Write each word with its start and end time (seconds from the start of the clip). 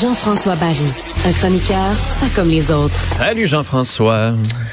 Jean-François 0.00 0.56
Barry, 0.56 0.78
un 1.26 1.32
chroniqueur 1.32 1.94
pas 2.18 2.28
comme 2.34 2.48
les 2.48 2.70
autres. 2.70 2.98
Salut 2.98 3.46
Jean-François. 3.46 4.32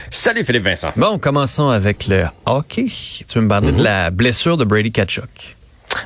Salut 0.09 0.45
Philippe 0.45 0.63
Vincent. 0.63 0.93
Bon, 0.95 1.19
commençons 1.19 1.67
avec 1.67 2.07
le 2.07 2.23
hockey. 2.45 2.85
Tu 2.85 3.25
veux 3.35 3.41
me 3.41 3.49
parler 3.49 3.73
de 3.73 3.83
la 3.83 4.11
blessure 4.11 4.55
de 4.55 4.63
Brady 4.63 4.93
Kachuk? 4.93 5.57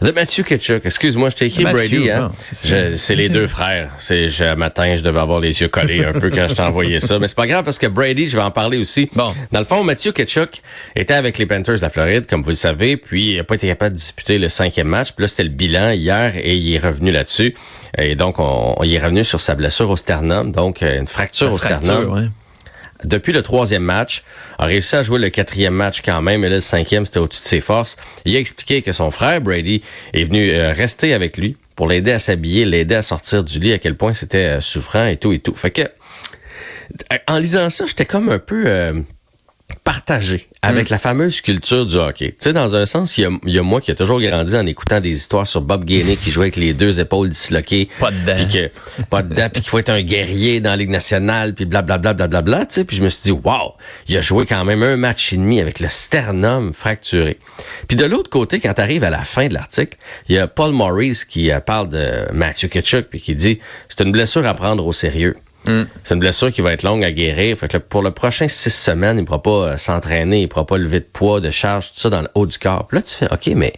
De 0.02 0.12
Matthew 0.12 0.44
Ketchuk. 0.44 0.86
Excuse-moi, 0.86 1.30
je 1.30 1.36
t'ai 1.36 1.46
écrit 1.46 1.64
Brady. 1.64 2.10
Hein? 2.10 2.32
c'est 2.52 3.16
les 3.16 3.30
deux 3.30 3.48
frères. 3.48 3.92
C'est 4.00 4.30
je, 4.30 4.56
matin, 4.56 4.96
je 4.96 5.02
devais 5.02 5.20
avoir 5.20 5.40
les 5.40 5.62
yeux 5.62 5.68
collés 5.68 6.04
un 6.04 6.14
peu 6.14 6.30
quand 6.30 6.48
je 6.50 6.56
t'ai 6.56 6.62
envoyé 6.62 7.00
ça. 7.00 7.20
Mais 7.20 7.28
c'est 7.28 7.36
pas 7.36 7.48
grave 7.48 7.64
parce 7.64 7.80
que 7.80 7.88
Brady, 7.88 8.28
je 8.28 8.36
vais 8.36 8.44
en 8.44 8.52
parler 8.52 8.78
aussi. 8.78 9.10
Bon. 9.14 9.34
Dans 9.52 9.60
le 9.60 9.66
fond, 9.66 9.84
Matthew 9.84 10.12
Ketchuk 10.12 10.62
était 10.96 11.14
avec 11.14 11.38
les 11.38 11.46
Panthers 11.46 11.76
de 11.76 11.82
la 11.82 11.90
Floride, 11.90 12.26
comme 12.28 12.44
vous 12.44 12.50
le 12.50 12.56
savez, 12.56 12.98
puis 12.98 13.32
il 13.32 13.38
n'a 13.38 13.44
pas 13.44 13.56
été 13.56 13.68
capable 13.68 13.94
de 13.94 14.00
disputer 14.00 14.38
le 14.38 14.50
cinquième 14.50 14.88
match. 14.88 15.12
Puis 15.14 15.24
là, 15.24 15.28
c'était 15.28 15.44
le 15.44 15.50
bilan 15.50 15.92
hier 15.92 16.34
et 16.38 16.56
il 16.56 16.74
est 16.74 16.80
revenu 16.80 17.12
là-dessus. 17.12 17.56
Et 17.98 18.16
donc, 18.16 18.40
on, 18.40 18.76
il 18.84 18.94
est 18.94 19.00
revenu 19.00 19.24
sur 19.24 19.40
sa 19.42 19.56
blessure 19.56 19.90
au 19.90 19.96
sternum, 19.98 20.52
donc 20.52 20.84
euh, 20.84 21.00
une 21.00 21.08
fracture 21.08 21.52
au 21.54 21.58
Fracture, 21.58 21.82
sternum. 21.84 22.14
ouais. 22.14 22.28
Depuis 23.06 23.34
le 23.34 23.42
troisième 23.42 23.84
match, 23.84 24.24
a 24.58 24.66
réussi 24.66 24.96
à 24.96 25.04
jouer 25.04 25.20
le 25.20 25.30
quatrième 25.30 25.74
match 25.74 26.02
quand 26.04 26.22
même, 26.22 26.44
et 26.44 26.50
là, 26.50 26.56
le 26.56 26.62
cinquième, 26.62 27.06
c'était 27.06 27.20
au-dessus 27.20 27.44
de 27.44 27.48
ses 27.48 27.62
forces. 27.62 27.98
Il 28.26 28.36
a 28.36 28.40
expliqué 28.40 28.82
que 28.82 28.92
son 28.92 29.12
frère 29.12 29.42
Brady 29.42 29.82
est 30.14 30.24
venu 30.24 30.52
euh, 30.52 30.72
rester 30.72 31.14
avec 31.14 31.38
lui 31.38 31.58
pour 31.76 31.88
l'aider 31.88 32.12
à 32.12 32.20
s'habiller, 32.20 32.66
l'aider 32.66 32.96
à 32.96 33.02
sortir 33.02 33.44
du 33.44 33.60
lit, 33.60 33.74
à 33.74 33.80
quel 33.80 33.96
point 33.96 34.14
c'était 34.14 34.58
euh, 34.58 34.62
souffrant 34.62 35.06
et 35.06 35.18
tout 35.18 35.34
et 35.34 35.40
tout. 35.40 35.56
Fait 35.56 35.72
que, 35.72 35.82
euh, 35.82 37.18
en 37.28 37.38
lisant 37.38 37.70
ça, 37.70 37.86
j'étais 37.86 38.06
comme 38.06 38.30
un 38.30 38.40
peu 38.40 38.66
partagé 39.84 40.48
avec 40.62 40.90
la 40.90 40.98
fameuse 40.98 41.42
culture 41.42 41.86
du 41.86 41.96
hockey. 41.96 42.32
Tu 42.32 42.38
sais, 42.40 42.54
dans 42.54 42.76
un 42.76 42.86
sens, 42.86 43.18
il 43.18 43.40
y, 43.46 43.54
y 43.54 43.60
a 43.60 43.64
moi 43.64 43.82
qui 43.82 43.92
a 43.92 43.96
toujours 43.96 44.20
grandi 44.20 44.56
en 44.56 44.66
écoutant 44.66 45.00
des 45.00 45.12
histoires 45.12 45.48
sur 45.48 45.62
Bob 45.62 45.86
Gainey 45.86 46.18
qui 46.18 46.32
jouait 46.32 46.46
avec 46.46 46.56
les 46.56 46.74
deux 46.74 47.00
épaules 47.00 47.30
disloquées. 47.30 47.90
Pas 48.00 48.12
dedans. 48.12 48.36
Puis 48.36 48.48
que, 48.48 49.04
pas 49.10 49.24
dedans, 49.24 49.48
puis 49.52 49.62
qu'il 49.62 49.70
faut 49.70 49.80
être 49.80 49.90
un 49.90 50.02
guerrier 50.02 50.60
dans 50.60 50.72
la 50.72 50.78
Ligue 50.78 50.90
nationale, 50.90 51.54
puis 51.54 51.66
blablabla, 51.66 52.14
blablabla, 52.14 52.66
tu 52.66 52.74
sais. 52.74 52.84
Puis 52.84 52.98
je 52.98 53.04
me 53.04 53.10
suis 53.10 53.24
dit, 53.24 53.32
wow, 53.32 53.74
il 54.08 54.18
a 54.18 54.22
joué 54.22 54.46
quand 54.46 54.66
même 54.66 54.84
un 54.84 54.98
match 54.98 55.34
et 55.34 55.38
demi 55.38 55.60
avec 55.60 55.80
le 55.80 55.90
sternum 55.90 56.74
fracturé. 56.74 57.40
Puis 57.88 57.98
de 57.98 58.06
l'autre 58.06 58.30
côté, 58.30 58.60
quand 58.60 58.74
tu 58.74 58.82
arrives 58.82 59.04
à 59.04 59.10
la 59.10 59.24
fin 59.24 59.48
de 59.48 59.54
l'article, 59.54 59.98
il 60.30 60.36
y 60.36 60.40
a 60.40 60.48
Paul 60.48 60.72
Maurice 60.72 61.26
qui 61.26 61.52
euh, 61.52 61.60
parle 61.60 61.90
de 61.90 62.32
Matthew 62.34 62.70
Ketchuk, 62.70 63.08
puis 63.10 63.22
qui 63.22 63.36
dit, 63.36 63.60
c'est 63.90 64.04
une 64.04 64.12
blessure 64.12 64.46
à 64.46 64.54
prendre 64.54 64.86
au 64.86 64.94
sérieux. 64.94 65.38
C'est 66.04 66.14
une 66.14 66.20
blessure 66.20 66.52
qui 66.52 66.62
va 66.62 66.74
être 66.74 66.84
longue 66.84 67.04
à 67.04 67.12
guérir. 67.12 67.58
Fait 67.58 67.68
que 67.68 67.78
pour 67.78 68.02
le 68.02 68.12
prochain 68.12 68.48
six 68.48 68.74
semaines, 68.74 69.18
il 69.18 69.22
ne 69.22 69.26
pourra 69.26 69.42
pas 69.42 69.50
euh, 69.50 69.78
s'entraîner, 69.78 70.40
il 70.40 70.44
ne 70.44 70.48
pourra 70.48 70.66
pas 70.66 70.78
lever 70.78 71.00
de 71.00 71.08
poids, 71.12 71.42
de 71.42 71.50
charge, 71.52 71.94
tout 71.94 72.00
ça 72.00 72.10
dans 72.10 72.22
le 72.22 72.30
haut 72.36 72.46
du 72.46 72.58
corps. 72.58 72.88
Puis 72.88 72.98
là, 72.98 73.02
tu 73.02 73.16
fais, 73.16 73.28
OK, 73.32 73.48
mais 73.56 73.74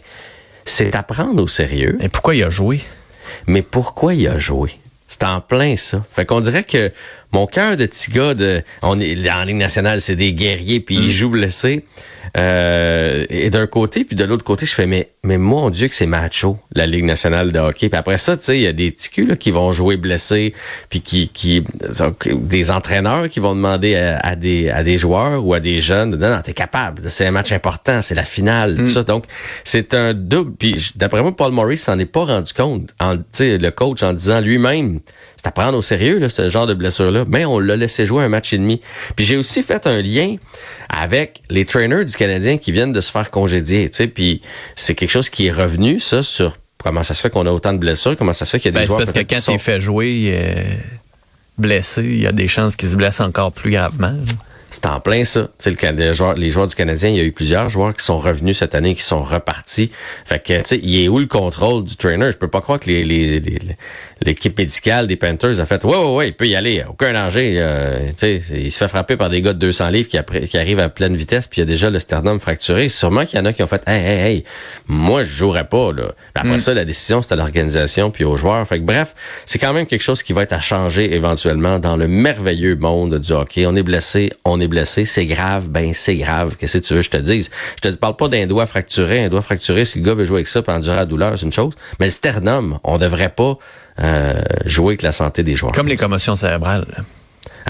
c'est 0.64 0.94
à 0.94 1.02
prendre 1.02 1.42
au 1.42 1.48
sérieux. 1.48 1.98
Et 2.00 2.08
pourquoi 2.08 2.34
il 2.34 2.42
a 2.44 2.50
joué? 2.50 2.80
Mais 3.46 3.62
pourquoi 3.62 4.14
il 4.14 4.28
a 4.28 4.38
joué? 4.38 4.70
C'est 5.08 5.24
en 5.24 5.40
plein 5.40 5.76
ça. 5.76 6.04
Fait 6.10 6.26
qu'on 6.26 6.40
dirait 6.40 6.64
que 6.64 6.92
mon 7.32 7.46
cœur 7.46 7.76
de 7.76 7.86
petit 7.86 8.10
gars 8.10 8.34
de. 8.34 8.62
On 8.82 8.98
est 9.00 9.30
en 9.30 9.44
Ligue 9.44 9.56
nationale, 9.56 10.00
c'est 10.00 10.16
des 10.16 10.32
guerriers, 10.32 10.80
puis 10.80 10.96
ils 10.96 11.10
jouent 11.10 11.30
blessés. 11.30 11.84
Euh, 12.36 13.24
et 13.30 13.50
d'un 13.50 13.66
côté, 13.66 14.04
puis 14.04 14.16
de 14.16 14.24
l'autre 14.24 14.44
côté, 14.44 14.66
je 14.66 14.74
fais 14.74 14.86
mais, 14.86 15.10
mais 15.22 15.38
mon 15.38 15.70
Dieu 15.70 15.88
que 15.88 15.94
c'est 15.94 16.06
macho, 16.06 16.58
la 16.74 16.86
Ligue 16.86 17.04
nationale 17.04 17.52
de 17.52 17.58
hockey. 17.58 17.88
Puis 17.88 17.98
après 17.98 18.18
ça, 18.18 18.36
tu 18.36 18.44
sais, 18.44 18.58
il 18.58 18.62
y 18.62 18.66
a 18.66 18.72
des 18.72 18.90
petits 18.90 19.10
culs 19.10 19.26
là, 19.26 19.36
qui 19.36 19.50
vont 19.50 19.72
jouer 19.72 19.96
blessés, 19.96 20.54
puis 20.90 21.00
qui, 21.00 21.28
qui 21.28 21.64
des 22.34 22.70
entraîneurs 22.70 23.28
qui 23.28 23.40
vont 23.40 23.54
demander 23.54 23.96
à, 23.96 24.18
à 24.18 24.36
des, 24.36 24.68
à 24.68 24.82
des 24.82 24.98
joueurs 24.98 25.44
ou 25.44 25.54
à 25.54 25.60
des 25.60 25.80
jeunes, 25.80 26.16
non, 26.16 26.30
non, 26.30 26.40
t'es 26.42 26.52
capable, 26.52 27.08
c'est 27.08 27.26
un 27.26 27.30
match 27.30 27.52
important, 27.52 28.02
c'est 28.02 28.14
la 28.14 28.24
finale, 28.24 28.76
tout 28.76 28.86
ça. 28.86 29.04
Donc, 29.04 29.24
c'est 29.64 29.94
un 29.94 30.14
double. 30.14 30.52
Puis 30.58 30.92
d'après 30.96 31.22
moi, 31.22 31.34
Paul 31.34 31.52
Maurice 31.52 31.84
s'en 31.84 31.98
est 31.98 32.06
pas 32.06 32.24
rendu 32.24 32.52
compte. 32.52 32.94
En, 33.00 33.16
tu 33.16 33.24
sais, 33.32 33.58
le 33.58 33.70
coach 33.70 34.02
en 34.02 34.12
disant 34.12 34.40
lui-même, 34.40 35.00
c'est 35.38 35.46
à 35.46 35.52
prendre 35.52 35.78
au 35.78 35.82
sérieux, 35.82 36.18
là, 36.18 36.28
ce 36.28 36.50
genre 36.50 36.66
de 36.66 36.74
blessure-là. 36.74 37.24
Mais 37.26 37.46
on 37.46 37.58
l'a 37.60 37.76
laissé 37.76 38.04
jouer 38.04 38.22
un 38.24 38.28
match 38.28 38.52
et 38.52 38.58
demi. 38.58 38.82
Puis 39.16 39.24
j'ai 39.24 39.36
aussi 39.38 39.62
fait 39.62 39.86
un 39.86 40.02
lien 40.02 40.36
avec 40.90 41.42
les 41.48 41.64
trainers 41.64 42.04
du 42.04 42.14
Canadien 42.14 42.58
qui 42.58 42.72
viennent 42.72 42.92
de 42.92 43.00
se 43.00 43.10
faire 43.10 43.30
congédier. 43.30 43.88
Tu 43.88 43.96
sais, 43.96 44.06
puis 44.08 44.42
c'est 44.76 44.94
quelque 44.94 45.10
chose 45.10 45.30
qui 45.30 45.46
est 45.46 45.52
revenu, 45.52 46.00
ça, 46.00 46.22
sur 46.22 46.56
comment 46.76 47.02
ça 47.02 47.14
se 47.14 47.20
fait 47.22 47.30
qu'on 47.30 47.46
a 47.46 47.50
autant 47.52 47.72
de 47.72 47.78
blessures, 47.78 48.16
comment 48.16 48.32
ça 48.32 48.44
se 48.44 48.50
fait 48.50 48.58
qu'il 48.60 48.66
y 48.66 48.68
a 48.68 48.72
des 48.72 48.74
Ben, 48.78 48.80
c'est 48.82 48.86
joueurs 48.88 48.98
parce 48.98 49.12
que 49.12 49.20
quand 49.34 49.40
sont- 49.40 49.52
il 49.52 49.58
fait 49.58 49.80
jouer 49.80 50.30
euh, 50.32 50.54
blessé, 51.56 52.02
il 52.04 52.20
y 52.20 52.26
a 52.26 52.32
des 52.32 52.48
chances 52.48 52.76
qu'il 52.76 52.88
se 52.88 52.96
blesse 52.96 53.20
encore 53.20 53.52
plus 53.52 53.70
gravement. 53.70 54.08
là. 54.10 54.32
C'est 54.70 54.84
en 54.84 55.00
plein 55.00 55.24
ça. 55.24 55.44
Tu 55.58 55.70
sais, 55.74 55.90
le 55.92 55.96
les, 55.96 56.14
joueurs, 56.14 56.34
les 56.34 56.50
joueurs 56.50 56.66
du 56.66 56.74
Canadien, 56.74 57.08
il 57.08 57.16
y 57.16 57.20
a 57.20 57.22
eu 57.22 57.32
plusieurs 57.32 57.70
joueurs 57.70 57.96
qui 57.96 58.04
sont 58.04 58.18
revenus 58.18 58.58
cette 58.58 58.74
année, 58.74 58.94
qui 58.94 59.00
sont 59.02 59.22
repartis. 59.22 59.90
Fait 60.26 60.44
que, 60.44 60.52
tu 60.58 60.62
sais, 60.66 60.80
il 60.82 61.02
est 61.02 61.08
où 61.08 61.18
le 61.18 61.26
contrôle 61.26 61.84
du 61.84 61.96
trainer? 61.96 62.30
Je 62.30 62.36
peux 62.36 62.48
pas 62.48 62.60
croire 62.60 62.78
que 62.78 62.86
les, 62.90 63.02
les, 63.02 63.40
les- 63.40 63.76
l'équipe 64.24 64.56
médicale 64.58 65.06
des 65.06 65.16
Panthers 65.16 65.60
a 65.60 65.66
fait, 65.66 65.84
ouais, 65.84 65.96
ouais, 65.96 66.14
ouais, 66.14 66.28
il 66.28 66.34
peut 66.34 66.48
y 66.48 66.56
aller, 66.56 66.84
aucun 66.88 67.12
danger. 67.12 67.54
euh, 67.58 68.08
tu 68.10 68.14
sais, 68.18 68.40
c'est- 68.40 68.60
il 68.60 68.70
se 68.70 68.78
fait 68.78 68.88
frapper 68.88 69.16
par 69.16 69.30
des 69.30 69.40
gars 69.42 69.52
de 69.52 69.58
200 69.58 69.88
livres 69.90 70.08
qui, 70.08 70.18
après, 70.18 70.42
qui 70.48 70.58
arrivent 70.58 70.80
à 70.80 70.88
pleine 70.88 71.14
vitesse, 71.16 71.46
puis 71.46 71.60
il 71.60 71.62
y 71.62 71.62
a 71.62 71.66
déjà 71.66 71.90
le 71.90 71.98
sternum 71.98 72.40
fracturé. 72.40 72.88
Sûrement 72.88 73.24
qu'il 73.24 73.38
y 73.38 73.42
en 73.42 73.44
a 73.44 73.52
qui 73.52 73.62
ont 73.62 73.66
fait, 73.66 73.82
hey, 73.86 74.04
hey, 74.04 74.26
hey, 74.36 74.44
moi, 74.86 75.22
je 75.22 75.30
jouerais 75.32 75.68
pas, 75.68 75.92
là. 75.92 76.12
Après 76.34 76.58
ça, 76.58 76.74
la 76.74 76.84
décision, 76.84 77.22
c'est 77.22 77.32
à 77.32 77.36
l'organisation 77.36 78.10
puis 78.10 78.24
aux 78.24 78.36
joueurs. 78.36 78.66
Fait 78.66 78.78
que 78.78 78.84
bref, 78.84 79.14
c'est 79.46 79.58
quand 79.58 79.72
même 79.72 79.86
quelque 79.86 80.02
chose 80.02 80.22
qui 80.22 80.32
va 80.32 80.42
être 80.42 80.52
à 80.52 80.60
changer 80.60 81.14
éventuellement 81.14 81.78
dans 81.78 81.96
le 81.96 82.08
merveilleux 82.08 82.76
monde 82.76 83.18
du 83.18 83.32
hockey. 83.32 83.66
On 83.66 83.76
est 83.76 83.82
blessé, 83.82 84.32
on 84.44 84.60
est 84.60 84.68
blessé, 84.68 85.04
c'est 85.04 85.26
grave, 85.26 85.68
ben 85.68 85.92
c'est 85.94 86.16
grave. 86.16 86.56
Qu'est-ce 86.58 86.78
que 86.78 86.84
tu 86.84 86.94
veux 86.94 87.00
que 87.00 87.06
je 87.06 87.10
te 87.10 87.16
dise? 87.18 87.50
Je 87.82 87.88
te 87.88 87.94
parle 87.94 88.16
pas 88.16 88.28
d'un 88.28 88.46
doigt 88.46 88.66
fracturé. 88.66 89.24
Un 89.24 89.28
doigt 89.28 89.42
fracturé, 89.42 89.84
si 89.84 89.98
le 90.00 90.04
gars 90.04 90.14
veut 90.14 90.24
jouer 90.24 90.38
avec 90.38 90.48
ça 90.48 90.62
pour 90.62 90.74
endurer 90.74 90.96
la 90.96 91.06
douleur, 91.06 91.38
c'est 91.38 91.46
une 91.46 91.52
chose. 91.52 91.74
Mais 92.00 92.06
le 92.06 92.12
sternum, 92.12 92.78
on 92.84 92.98
devrait 92.98 93.28
pas 93.30 93.58
euh, 94.00 94.40
jouer 94.64 94.88
avec 94.88 95.02
la 95.02 95.12
santé 95.12 95.42
des 95.42 95.56
joueurs. 95.56 95.72
Comme 95.72 95.88
les 95.88 95.96
commotions 95.96 96.36
cérébrales. 96.36 97.04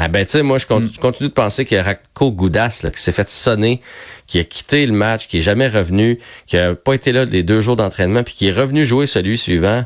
Ah 0.00 0.06
ben 0.06 0.24
tu 0.24 0.32
sais, 0.32 0.42
moi 0.42 0.58
je 0.58 0.64
je 0.64 1.00
continue 1.00 1.28
de 1.28 1.34
penser 1.34 1.64
que 1.64 1.74
Rako 1.74 2.30
Goudas, 2.30 2.80
là, 2.84 2.90
qui 2.90 3.02
s'est 3.02 3.12
fait 3.12 3.28
sonner, 3.28 3.80
qui 4.28 4.38
a 4.38 4.44
quitté 4.44 4.86
le 4.86 4.92
match, 4.92 5.26
qui 5.26 5.38
est 5.38 5.42
jamais 5.42 5.66
revenu, 5.66 6.20
qui 6.46 6.56
a 6.56 6.76
pas 6.76 6.94
été 6.94 7.10
là 7.10 7.24
les 7.24 7.42
deux 7.42 7.60
jours 7.62 7.74
d'entraînement, 7.74 8.22
puis 8.22 8.34
qui 8.34 8.46
est 8.46 8.52
revenu 8.52 8.86
jouer 8.86 9.06
celui 9.06 9.36
suivant. 9.36 9.84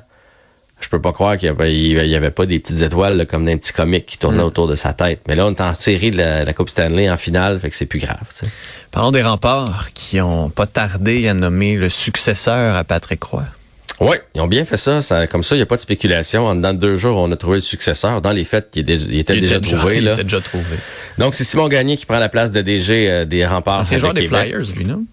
Je 0.81 0.89
peux 0.89 1.01
pas 1.01 1.13
croire 1.13 1.39
qu'il 1.39 1.47
y 1.47 1.49
avait, 1.49 1.73
il 1.73 2.09
y 2.09 2.17
avait 2.17 2.33
pas 2.33 2.45
des 2.45 2.59
petites 2.59 2.83
étoiles 2.83 3.17
là, 3.17 3.25
comme 3.25 3.45
d'un 3.47 3.57
petit 3.57 3.73
comique 3.73 4.05
qui 4.05 4.19
tournait 4.19 4.43
autour 4.43 4.67
de 4.67 4.75
sa 4.75 4.93
tête. 4.93 5.21
Mais 5.29 5.37
là, 5.37 5.47
on 5.47 5.51
est 5.53 5.61
en 5.61 5.75
série 5.75 6.11
de 6.11 6.19
la, 6.19 6.45
la 6.45 6.53
Coupe 6.53 6.69
Stanley 6.69 7.09
en 7.09 7.17
finale, 7.17 7.61
fait 7.61 7.71
que 7.71 7.77
c'est 7.77 7.87
plus 7.87 8.01
grave. 8.01 8.27
Parlons 8.91 9.13
des 9.13 9.23
remparts 9.23 9.91
qui 9.95 10.21
ont 10.21 10.51
pas 10.51 10.67
tardé 10.67 11.29
à 11.29 11.35
nommer 11.35 11.77
le 11.77 11.89
successeur 11.89 12.77
à 12.77 12.83
Patrick 12.83 13.23
Roy. 13.23 13.45
Oui, 14.03 14.17
ils 14.35 14.41
ont 14.41 14.49
bien 14.49 14.65
fait 14.65 14.77
ça. 14.77 15.01
ça 15.01 15.27
comme 15.27 15.43
ça, 15.43 15.55
il 15.55 15.59
n'y 15.59 15.63
a 15.63 15.67
pas 15.67 15.77
de 15.77 15.81
spéculation. 15.81 16.47
En 16.47 16.55
dedans 16.55 16.73
de 16.73 16.79
deux 16.79 16.97
jours, 16.97 17.19
on 17.19 17.31
a 17.31 17.37
trouvé 17.37 17.57
le 17.59 17.63
successeur. 17.63 18.21
Dans 18.21 18.33
les 18.33 18.45
faits, 18.45 18.71
il, 18.75 18.91
était 19.19 19.41
déjà 19.41 19.61
trouvé. 19.61 19.99
il 19.99 20.09
était 20.09 20.25
déjà 20.25 20.41
trouvé. 20.41 20.77
Donc, 21.19 21.35
c'est 21.35 21.45
Simon 21.45 21.69
Gagné 21.69 21.97
qui 21.97 22.07
prend 22.07 22.19
la 22.19 22.29
place 22.29 22.51
de 22.53 22.61
DG 22.63 23.09
euh, 23.09 23.25
des 23.25 23.47
remparts. 23.47 23.87
C'est 23.87 23.97
de 23.97 24.01
joueur 24.01 24.15
des. 24.15 24.27
Flyers, 24.27 24.73
lui, 24.75 24.85
non? 24.85 25.05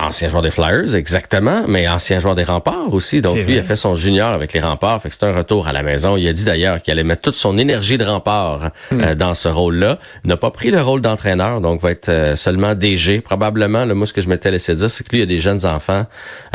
Ancien 0.00 0.28
joueur 0.28 0.42
des 0.42 0.50
Flyers, 0.52 0.94
exactement, 0.94 1.64
mais 1.66 1.88
ancien 1.88 2.20
joueur 2.20 2.36
des 2.36 2.44
remparts 2.44 2.92
aussi. 2.94 3.20
Donc 3.20 3.36
C'est 3.36 3.42
lui, 3.42 3.54
il 3.54 3.58
a 3.58 3.62
fait 3.64 3.74
son 3.76 3.96
junior 3.96 4.28
avec 4.30 4.52
les 4.52 4.60
remparts. 4.60 5.02
Fait 5.02 5.08
que 5.08 5.14
c'est 5.18 5.24
un 5.26 5.34
retour 5.36 5.66
à 5.66 5.72
la 5.72 5.82
maison. 5.82 6.16
Il 6.16 6.28
a 6.28 6.32
dit 6.32 6.44
d'ailleurs 6.44 6.80
qu'il 6.80 6.92
allait 6.92 7.02
mettre 7.02 7.22
toute 7.22 7.34
son 7.34 7.58
énergie 7.58 7.98
de 7.98 8.04
rempart 8.04 8.70
Hmm. 8.90 9.00
euh, 9.02 9.14
dans 9.16 9.34
ce 9.34 9.48
rôle-là. 9.48 9.98
Il 10.24 10.28
n'a 10.28 10.36
pas 10.36 10.50
pris 10.52 10.70
le 10.70 10.80
rôle 10.80 11.00
d'entraîneur, 11.00 11.60
donc 11.60 11.80
va 11.80 11.90
être 11.90 12.08
euh, 12.10 12.36
seulement 12.36 12.74
DG. 12.76 13.20
Probablement, 13.20 13.84
le 13.84 13.94
moi, 13.94 14.06
ce 14.06 14.12
que 14.12 14.20
je 14.20 14.28
m'étais 14.28 14.50
laissé 14.52 14.74
dire, 14.76 14.88
c'est 14.88 15.02
que 15.04 15.10
lui, 15.10 15.18
il 15.18 15.22
a 15.22 15.26
des 15.26 15.40
jeunes 15.40 15.66
enfants. 15.66 16.06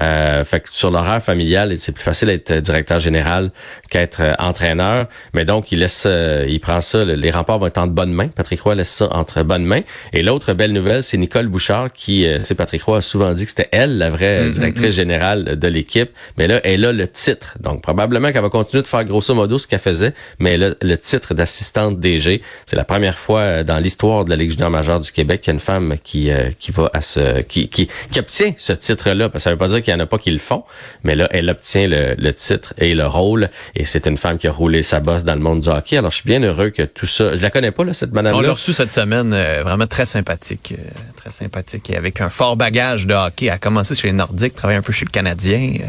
Euh, 0.01 0.45
fait 0.45 0.61
que 0.61 0.69
sur 0.71 0.89
l'horaire 0.91 1.21
familial, 1.21 1.75
c'est 1.77 1.91
plus 1.91 2.03
facile 2.03 2.29
d'être 2.29 2.51
euh, 2.51 2.61
directeur 2.61 2.99
général 2.99 3.51
qu'être 3.89 4.21
entraîneur. 4.39 5.07
Mais 5.33 5.43
donc, 5.45 5.71
il 5.71 5.79
laisse, 5.79 6.05
euh, 6.07 6.45
il 6.47 6.59
prend 6.59 6.79
ça. 6.81 7.03
le- 7.03 7.13
les 7.15 7.31
remparts 7.31 7.59
vont 7.59 7.67
être 7.67 7.77
en 7.77 7.87
bonnes 7.87 8.13
mains. 8.13 8.27
Patrick 8.29 8.61
Roy 8.61 8.75
laisse 8.75 8.89
ça 8.89 9.09
entre 9.11 9.43
bonnes 9.43 9.65
mains. 9.65 9.81
Et 10.13 10.23
l'autre 10.23 10.53
belle 10.53 10.71
nouvelle, 10.71 11.03
c'est 11.03 11.17
Nicole 11.17 11.47
Bouchard 11.47 11.91
qui, 11.93 12.25
euh, 12.25 12.39
tu 12.39 12.45
sais, 12.45 12.55
Patrick 12.55 12.83
Roy 12.83 12.97
a 12.97 13.01
souvent 13.01 13.32
dit 13.33 13.43
que 13.45 13.49
c'était 13.49 13.69
elle, 13.71 13.97
la 13.97 14.09
vraie 14.09 14.49
directrice 14.49 14.95
générale 14.95 15.57
de 15.59 15.67
l'équipe. 15.67 16.09
Mais 16.37 16.47
là, 16.47 16.59
elle 16.63 16.85
a 16.85 16.91
le 16.93 17.07
titre. 17.07 17.55
Donc, 17.59 17.81
probablement 17.81 18.31
qu'elle 18.31 18.41
va 18.41 18.49
continuer 18.49 18.83
de 18.83 18.87
faire 18.87 19.03
grosso 19.05 19.33
modo 19.35 19.57
ce 19.57 19.67
qu'elle 19.67 19.79
faisait, 19.79 20.13
mais 20.39 20.53
elle 20.53 20.63
a 20.63 20.69
le 20.81 20.97
titre 20.97 21.33
d'assistante 21.33 21.99
DG. 21.99 22.41
C'est 22.65 22.75
la 22.75 22.83
première 22.83 23.17
fois 23.17 23.39
euh, 23.41 23.63
dans 23.63 23.77
l'histoire 23.79 24.25
de 24.25 24.29
la 24.29 24.35
Ligue 24.35 24.51
junior 24.51 24.69
majeure 24.69 24.99
du 24.99 25.11
Québec 25.11 25.41
qu'il 25.41 25.51
y 25.51 25.53
a 25.53 25.55
une 25.55 25.59
femme 25.59 25.95
qui, 26.03 26.31
euh, 26.31 26.49
qui 26.59 26.71
va 26.71 26.89
à 26.93 27.01
ce, 27.01 27.41
qui, 27.41 27.67
qui, 27.69 27.87
qui 28.11 28.19
obtient 28.19 28.53
ce 28.57 28.73
titre-là. 28.73 29.29
Parce 29.29 29.43
que 29.43 29.43
ça 29.45 29.51
veut 29.51 29.57
pas 29.57 29.67
dire 29.67 29.81
qu'il 29.81 29.93
y 29.93 29.95
en 29.95 29.99
a 29.99 30.05
pas 30.05 30.17
qui 30.17 30.31
le 30.31 30.39
font, 30.39 30.63
mais 31.03 31.15
là, 31.15 31.27
elle 31.31 31.49
obtient 31.49 31.87
le, 31.87 32.15
le 32.17 32.33
titre 32.33 32.73
et 32.77 32.93
le 32.95 33.05
rôle. 33.07 33.49
Et 33.75 33.85
c'est 33.85 34.07
une 34.07 34.17
femme 34.17 34.37
qui 34.37 34.47
a 34.47 34.51
roulé 34.51 34.81
sa 34.83 34.99
bosse 34.99 35.23
dans 35.23 35.35
le 35.35 35.41
monde 35.41 35.61
du 35.61 35.69
hockey. 35.69 35.97
Alors, 35.97 36.11
je 36.11 36.17
suis 36.17 36.27
bien 36.27 36.41
heureux 36.43 36.69
que 36.69 36.83
tout 36.83 37.05
ça, 37.07 37.35
je 37.35 37.41
la 37.41 37.49
connais 37.49 37.71
pas, 37.71 37.83
là, 37.83 37.93
cette 37.93 38.11
On 38.11 38.15
l'a 38.15 38.23
madame-là. 38.23 38.51
reçu 38.53 38.73
cette 38.73 38.91
semaine, 38.91 39.33
euh, 39.33 39.61
vraiment 39.63 39.87
très 39.87 40.05
sympathique. 40.05 40.73
euh, 40.77 40.89
très 41.15 41.31
sympathique 41.31 41.89
et 41.89 41.95
avec 41.97 42.21
un 42.21 42.29
fort 42.29 42.55
bagage 42.57 43.07
de 43.07 43.13
hockey. 43.27 43.45
Elle 43.47 43.53
a 43.53 43.57
commencé 43.57 43.95
chez 43.95 44.07
les 44.07 44.13
Nordiques, 44.13 44.55
travaillé 44.55 44.77
un 44.79 44.81
peu 44.81 44.93
chez 44.93 45.05
le 45.05 45.11
Canadien. 45.11 45.73
euh, 45.81 45.87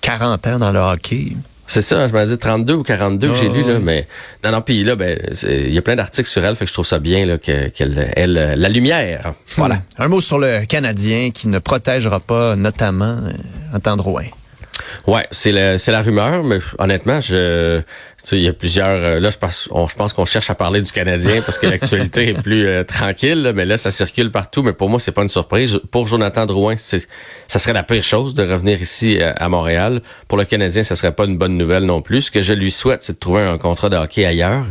40 0.00 0.46
ans 0.46 0.58
dans 0.58 0.70
le 0.72 0.78
hockey. 0.78 1.32
C'est 1.68 1.82
ça, 1.82 2.06
je 2.06 2.12
me 2.12 2.22
disais 2.22 2.36
32 2.36 2.74
ou 2.74 2.82
42 2.84 3.28
que 3.30 3.34
j'ai 3.34 3.48
Ah, 3.50 3.52
lu, 3.52 3.64
là, 3.64 3.80
mais 3.80 4.06
non, 4.44 4.52
non, 4.52 4.62
puis 4.62 4.84
là, 4.84 4.94
ben, 4.94 5.18
il 5.42 5.72
y 5.74 5.78
a 5.78 5.82
plein 5.82 5.96
d'articles 5.96 6.28
sur 6.28 6.44
elle, 6.44 6.54
fait 6.54 6.64
que 6.64 6.68
je 6.68 6.72
trouve 6.74 6.86
ça 6.86 7.00
bien 7.00 7.26
là, 7.26 7.38
qu'elle 7.38 8.12
elle, 8.14 8.38
euh, 8.38 8.54
la 8.54 8.68
lumière. 8.68 9.32
Voilà. 9.56 9.82
Un 9.98 10.06
mot 10.06 10.20
sur 10.20 10.38
le 10.38 10.64
Canadien 10.66 11.30
qui 11.32 11.48
ne 11.48 11.58
protégera 11.58 12.20
pas 12.20 12.54
notamment 12.54 13.18
euh, 13.20 13.32
en 13.74 13.80
temps 13.80 13.96
Drouin. 13.96 14.26
Ouais, 15.06 15.26
c'est 15.30 15.52
la, 15.52 15.78
c'est 15.78 15.92
la 15.92 16.02
rumeur, 16.02 16.44
mais 16.44 16.58
honnêtement, 16.78 17.20
je, 17.20 17.80
il 18.32 18.40
y 18.40 18.48
a 18.48 18.52
plusieurs. 18.52 18.88
euh, 18.88 19.20
là, 19.20 19.30
je 19.30 19.38
pense, 19.38 19.68
je 19.72 19.94
pense 19.94 20.12
qu'on 20.12 20.24
cherche 20.24 20.50
à 20.50 20.54
parler 20.54 20.80
du 20.82 20.90
Canadien 20.90 21.42
parce 21.42 21.58
que 21.58 21.66
l'actualité 21.66 22.28
est 22.30 22.42
plus 22.42 22.66
euh, 22.66 22.82
tranquille, 22.84 23.52
mais 23.54 23.64
là, 23.64 23.76
ça 23.76 23.90
circule 23.90 24.30
partout. 24.30 24.62
Mais 24.62 24.72
pour 24.72 24.88
moi, 24.88 24.98
c'est 24.98 25.12
pas 25.12 25.22
une 25.22 25.28
surprise. 25.28 25.80
Pour 25.90 26.08
Jonathan 26.08 26.46
Drouin, 26.46 26.74
c'est, 26.76 27.06
ça 27.48 27.58
serait 27.58 27.72
la 27.72 27.82
pire 27.82 28.02
chose 28.02 28.34
de 28.34 28.42
revenir 28.42 28.80
ici 28.80 29.18
euh, 29.20 29.32
à 29.36 29.48
Montréal. 29.48 30.02
Pour 30.28 30.38
le 30.38 30.44
Canadien, 30.44 30.82
ça 30.82 30.96
serait 30.96 31.12
pas 31.12 31.24
une 31.24 31.38
bonne 31.38 31.56
nouvelle 31.56 31.84
non 31.84 32.02
plus. 32.02 32.22
Ce 32.22 32.30
que 32.30 32.42
je 32.42 32.52
lui 32.52 32.72
souhaite, 32.72 33.02
c'est 33.02 33.14
de 33.14 33.18
trouver 33.18 33.42
un 33.42 33.58
contrat 33.58 33.88
de 33.88 33.96
hockey 33.96 34.24
ailleurs. 34.24 34.64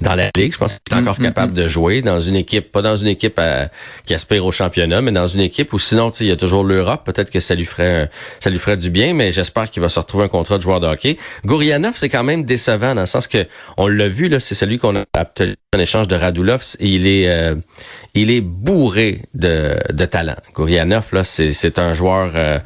Dans 0.00 0.16
la 0.16 0.30
ligue, 0.36 0.52
je 0.52 0.58
pense 0.58 0.78
qu'il 0.84 0.96
est 0.96 1.00
encore 1.00 1.14
Mm, 1.18 1.22
mm, 1.22 1.26
capable 1.26 1.52
de 1.54 1.68
jouer 1.68 2.02
dans 2.02 2.20
une 2.20 2.34
équipe, 2.34 2.72
pas 2.72 2.82
dans 2.82 2.96
une 2.96 3.06
équipe 3.06 3.38
à- 3.38 3.68
qui 4.04 4.14
aspire 4.14 4.44
au 4.44 4.50
championnat, 4.50 5.00
mais 5.00 5.12
dans 5.12 5.28
une 5.28 5.40
équipe 5.40 5.72
où 5.72 5.78
sinon, 5.78 6.10
tu 6.10 6.18
sais, 6.18 6.24
il 6.24 6.28
y 6.28 6.32
a 6.32 6.36
toujours 6.36 6.64
l'Europe. 6.64 7.02
Peut-être 7.04 7.30
que 7.30 7.38
ça 7.38 7.54
lui 7.54 7.64
ferait, 7.64 8.04
euh, 8.04 8.06
ça 8.40 8.50
lui 8.50 8.58
ferait 8.58 8.76
du 8.76 8.90
bien, 8.90 9.14
mais 9.14 9.30
j'espère 9.30 9.70
qu'il 9.70 9.80
va 9.80 9.88
se 9.88 10.00
retrouver 10.00 10.24
un 10.24 10.28
contrat 10.28 10.58
de 10.58 10.62
joueur 10.62 10.80
de 10.80 10.88
hockey. 10.88 11.16
Gourianov, 11.44 11.92
c'est 11.96 12.08
quand 12.08 12.24
même 12.24 12.44
décevant 12.44 12.94
dans 12.96 13.02
le 13.02 13.06
sens 13.06 13.28
que 13.28 13.46
on 13.76 13.86
l'a 13.86 14.08
vu 14.08 14.28
là, 14.28 14.40
c'est 14.40 14.56
celui 14.56 14.78
qu'on 14.78 14.96
a 14.96 15.04
obtenu 15.16 15.54
en 15.74 15.78
échange 15.78 16.08
de 16.08 16.16
Radulov. 16.16 16.62
et 16.80 16.88
il 16.88 17.06
est, 17.06 17.28
euh, 17.28 17.54
il 18.16 18.30
est 18.30 18.40
bourré 18.40 19.22
de, 19.34 19.76
de 19.92 20.04
talent. 20.06 20.36
Gourianov, 20.54 21.08
là, 21.12 21.22
c'est, 21.24 21.52
un 21.78 21.94
joueur 21.94 22.32
euh, 22.34 22.58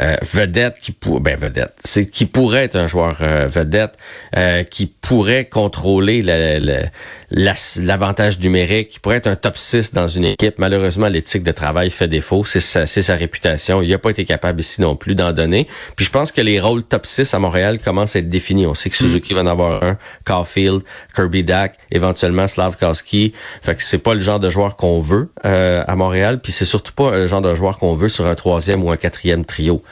euh, 0.00 0.16
vedette 0.32 0.76
qui 0.80 0.92
ben 1.20 1.36
vedette, 1.36 1.74
c'est 1.84 2.06
qui 2.06 2.26
pourrait 2.26 2.64
être 2.64 2.76
un 2.76 2.86
joueur 2.86 3.18
euh, 3.22 3.46
vedette, 3.48 3.94
euh, 4.36 4.62
qui 4.62 4.86
pourrait 4.86 5.46
contrôler 5.46 6.22
le- 6.22 6.58
le- 6.60 6.86
la- 7.30 7.54
l'avantage 7.82 8.38
numérique, 8.40 8.88
qui 8.88 9.00
pourrait 9.00 9.16
être 9.16 9.26
un 9.26 9.36
top 9.36 9.56
6 9.58 9.92
dans 9.92 10.08
une 10.08 10.24
équipe. 10.24 10.54
Malheureusement, 10.58 11.08
l'éthique 11.08 11.42
de 11.42 11.52
travail 11.52 11.90
fait 11.90 12.08
défaut. 12.08 12.44
C'est 12.44 12.60
sa, 12.60 12.86
c'est 12.86 13.02
sa 13.02 13.14
réputation. 13.16 13.82
Il 13.82 13.90
n'a 13.90 13.98
pas 13.98 14.10
été 14.10 14.24
capable 14.24 14.60
ici 14.60 14.80
non 14.80 14.96
plus 14.96 15.14
d'en 15.14 15.32
donner. 15.32 15.66
Puis 15.96 16.06
je 16.06 16.10
pense 16.10 16.32
que 16.32 16.40
les 16.40 16.58
rôles 16.60 16.82
top 16.82 17.06
6 17.06 17.34
à 17.34 17.38
Montréal 17.38 17.78
commencent 17.78 18.16
à 18.16 18.20
être 18.20 18.28
définis. 18.28 18.66
On 18.66 18.74
sait 18.74 18.88
que 18.90 18.96
Suzuki 18.96 19.34
va 19.34 19.42
en 19.42 19.46
avoir 19.46 19.82
un, 19.82 19.98
Caulfield, 20.24 20.82
Kirby 21.14 21.44
Dack, 21.44 21.74
éventuellement 21.90 22.46
Slavkowski. 22.46 23.32
Fait 23.62 23.74
que 23.74 23.82
c'est 23.82 23.98
pas 23.98 24.14
le 24.14 24.20
genre 24.20 24.40
de 24.40 24.48
joueur 24.50 24.76
qu'on 24.76 25.00
veut 25.00 25.30
euh, 25.44 25.82
à 25.86 25.96
Montréal. 25.96 26.40
Puis 26.40 26.52
c'est 26.52 26.64
surtout 26.64 26.92
pas 26.92 27.10
le 27.12 27.26
genre 27.26 27.42
de 27.42 27.54
joueur 27.54 27.78
qu'on 27.78 27.94
veut 27.94 28.08
sur 28.08 28.26
un 28.26 28.34
troisième 28.34 28.82
ou 28.84 28.90
un 28.90 28.96
quatrième 28.96 29.44
trio. 29.44 29.82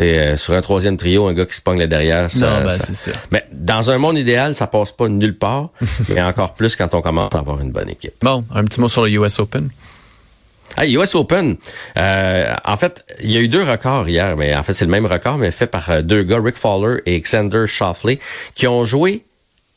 Euh, 0.00 0.36
sur 0.36 0.54
un 0.54 0.60
troisième 0.60 0.96
trio, 0.96 1.26
un 1.28 1.34
gars 1.34 1.46
qui 1.46 1.54
se 1.54 1.60
pogne 1.60 1.78
le 1.78 1.86
derrière, 1.86 2.28
ça, 2.28 2.46
non, 2.60 2.62
ben, 2.66 2.68
ça- 2.68 2.84
c'est 2.84 2.94
ça. 2.94 3.12
mais 3.30 3.44
dans 3.52 3.90
un 3.92 3.98
monde 3.98 4.18
idéal, 4.18 4.56
ça 4.56 4.66
passe 4.66 4.90
pas 4.90 5.06
nulle 5.08 5.38
part, 5.38 5.70
mais 6.08 6.20
encore 6.20 6.54
plus 6.54 6.74
quand 6.74 6.83
on 6.92 7.02
commence 7.02 7.34
à 7.34 7.38
avoir 7.38 7.60
une 7.60 7.70
bonne 7.70 7.88
équipe. 7.88 8.12
Bon, 8.22 8.44
un 8.54 8.64
petit 8.64 8.80
mot 8.80 8.88
sur 8.88 9.02
le 9.04 9.10
US 9.10 9.38
Open. 9.38 9.70
Hey, 10.76 10.96
US 10.96 11.14
Open, 11.14 11.56
euh, 11.96 12.54
en 12.64 12.76
fait, 12.76 13.04
il 13.22 13.30
y 13.30 13.36
a 13.36 13.40
eu 13.40 13.46
deux 13.48 13.62
records 13.62 14.08
hier, 14.08 14.36
mais 14.36 14.56
en 14.56 14.62
fait, 14.64 14.74
c'est 14.74 14.84
le 14.86 14.90
même 14.90 15.06
record, 15.06 15.38
mais 15.38 15.50
fait 15.52 15.68
par 15.68 15.88
euh, 15.90 16.02
deux 16.02 16.24
gars, 16.24 16.40
Rick 16.42 16.56
Fowler 16.56 17.00
et 17.06 17.20
Xander 17.20 17.66
Schauffele, 17.68 18.18
qui 18.56 18.66
ont 18.66 18.84
joué 18.84 19.22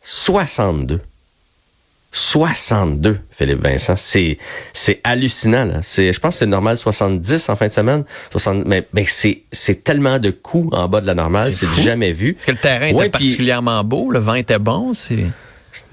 62. 0.01 0.99
62, 2.13 3.19
Philippe 3.31 3.61
Vincent. 3.61 3.95
C'est, 3.95 4.39
c'est 4.73 5.01
hallucinant, 5.03 5.65
là. 5.65 5.81
C'est, 5.83 6.11
je 6.11 6.19
pense 6.19 6.35
que 6.35 6.39
c'est 6.39 6.45
normal 6.47 6.77
70 6.77 7.49
en 7.49 7.55
fin 7.55 7.67
de 7.67 7.73
semaine. 7.73 8.05
60, 8.31 8.65
mais, 8.65 8.87
mais 8.93 9.05
c'est, 9.05 9.43
c'est 9.51 9.83
tellement 9.83 10.17
de 10.17 10.31
coups 10.31 10.75
en 10.75 10.87
bas 10.87 11.01
de 11.01 11.05
la 11.05 11.13
normale, 11.13 11.53
C'est 11.53 11.81
jamais 11.83 12.13
vu. 12.13 12.29
Est-ce 12.39 12.45
que 12.47 12.51
le 12.53 12.57
terrain 12.57 12.85
Ouais, 12.93 13.07
était 13.07 13.17
puis- 13.17 13.25
particulièrement 13.25 13.83
beau? 13.83 14.09
Le 14.09 14.19
vent 14.19 14.33
était 14.35 14.57
bon? 14.57 14.93
C'est... 14.95 15.27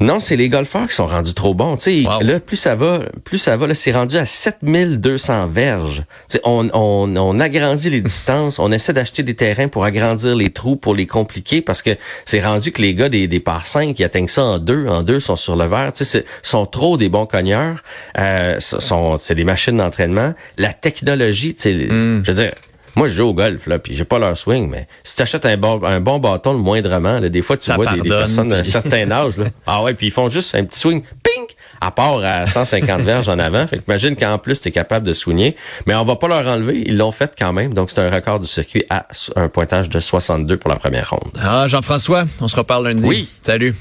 Non, 0.00 0.20
c'est 0.20 0.36
les 0.36 0.48
golfeurs 0.48 0.88
qui 0.88 0.94
sont 0.94 1.06
rendus 1.06 1.34
trop 1.34 1.54
bons. 1.54 1.76
Tu 1.76 2.06
Wow. 2.06 2.20
là, 2.22 2.40
plus 2.40 2.56
ça 2.56 2.74
va, 2.74 3.00
plus 3.24 3.38
ça 3.38 3.56
va, 3.56 3.66
là, 3.66 3.74
c'est 3.74 3.92
rendu 3.92 4.16
à 4.16 4.26
7200 4.26 5.46
verges. 5.48 6.04
Tu 6.28 6.34
sais, 6.36 6.40
on, 6.44 6.68
on, 6.72 7.16
on 7.16 7.40
agrandit 7.40 7.90
les 7.90 8.00
distances, 8.00 8.58
on 8.58 8.70
essaie 8.72 8.92
d'acheter 8.92 9.22
des 9.22 9.34
terrains 9.34 9.68
pour 9.68 9.84
agrandir 9.84 10.34
les 10.36 10.50
trous, 10.50 10.76
pour 10.76 10.94
les 10.94 11.06
compliquer, 11.06 11.60
parce 11.62 11.82
que 11.82 11.90
c'est 12.24 12.40
rendu 12.44 12.72
que 12.72 12.82
les 12.82 12.94
gars 12.94 13.08
des, 13.08 13.26
des 13.28 13.40
par 13.40 13.66
5 13.66 13.94
qui 13.94 14.04
atteignent 14.04 14.28
ça 14.28 14.44
en 14.44 14.58
deux, 14.58 14.86
en 14.88 15.02
deux 15.02 15.20
sont 15.20 15.36
sur 15.36 15.56
le 15.56 15.66
verre. 15.66 15.92
Tu 15.92 16.04
sais, 16.04 16.18
c'est- 16.20 16.26
sont 16.42 16.66
trop 16.66 16.96
des 16.96 17.08
bons 17.08 17.26
cogneurs. 17.26 17.82
Euh, 18.18 18.58
sont, 18.60 19.18
c'est 19.18 19.34
des 19.34 19.44
machines 19.44 19.76
d'entraînement. 19.76 20.34
La 20.58 20.72
technologie, 20.72 21.54
tu 21.54 21.62
sais, 21.62 21.72
Mm. 21.74 22.22
je 22.24 22.30
veux 22.30 22.36
dire, 22.42 22.52
moi, 22.96 23.08
je 23.08 23.14
joue 23.14 23.28
au 23.28 23.34
golf, 23.34 23.66
là, 23.66 23.78
puis 23.78 23.94
j'ai 23.94 24.04
pas 24.04 24.18
leur 24.18 24.36
swing, 24.36 24.68
mais 24.70 24.86
si 25.02 25.16
tu 25.16 25.22
achètes 25.22 25.46
un 25.46 25.56
bon, 25.56 25.82
un 25.84 26.00
bon 26.00 26.18
bâton, 26.18 26.52
le 26.52 26.58
moindrement, 26.58 27.18
là, 27.18 27.28
des 27.28 27.42
fois, 27.42 27.56
tu 27.56 27.64
Ça 27.64 27.76
vois 27.76 27.92
des, 27.92 28.08
personnes 28.08 28.48
d'un 28.48 28.64
certain 28.64 29.10
âge, 29.10 29.36
là. 29.36 29.46
Ah 29.66 29.82
ouais, 29.82 29.94
puis 29.94 30.08
ils 30.08 30.12
font 30.12 30.28
juste 30.28 30.54
un 30.54 30.64
petit 30.64 30.78
swing, 30.78 31.02
ping, 31.22 31.46
à 31.80 31.90
part 31.90 32.24
à 32.24 32.46
150 32.46 33.02
verges 33.02 33.28
en 33.28 33.38
avant. 33.38 33.66
Fait 33.66 33.78
que 33.78 33.82
imagine 33.88 34.16
qu'en 34.16 34.38
plus, 34.38 34.60
tu 34.60 34.68
es 34.68 34.70
capable 34.70 35.06
de 35.06 35.12
swinger. 35.12 35.54
Mais 35.86 35.94
on 35.94 36.04
va 36.04 36.16
pas 36.16 36.28
leur 36.28 36.46
enlever. 36.46 36.82
Ils 36.86 36.96
l'ont 36.96 37.12
fait 37.12 37.32
quand 37.38 37.52
même. 37.52 37.74
Donc, 37.74 37.90
c'est 37.90 38.00
un 38.00 38.10
record 38.10 38.40
du 38.40 38.48
circuit 38.48 38.84
à 38.90 39.06
un 39.36 39.48
pointage 39.48 39.88
de 39.88 40.00
62 40.00 40.56
pour 40.56 40.70
la 40.70 40.76
première 40.76 41.10
ronde. 41.10 41.30
Ah, 41.40 41.66
Jean-François, 41.68 42.24
on 42.40 42.48
se 42.48 42.56
reparle 42.56 42.88
lundi. 42.88 43.06
Oui. 43.06 43.28
Salut. 43.42 43.74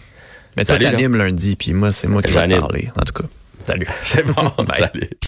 Mais 0.58 0.66
toi, 0.66 0.78
t'animes 0.78 1.16
lundi, 1.16 1.56
puis 1.56 1.74
moi, 1.74 1.92
c'est 1.92 2.08
moi 2.08 2.22
qui 2.22 2.32
vais 2.32 2.60
parler. 2.60 2.92
En 3.00 3.04
tout 3.04 3.14
cas, 3.14 3.28
salut. 3.66 3.88
C'est 4.04 4.26
bon. 4.26 4.34
Bye. 4.64 4.90
Salut. 4.92 5.10